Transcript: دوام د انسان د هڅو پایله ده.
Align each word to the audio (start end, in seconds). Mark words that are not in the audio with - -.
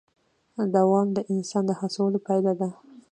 دوام 0.75 1.07
د 1.13 1.19
انسان 1.33 1.63
د 1.67 1.71
هڅو 1.79 2.03
پایله 2.25 2.53
ده. 2.59 2.69